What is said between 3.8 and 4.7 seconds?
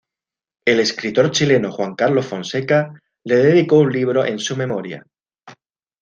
libro en su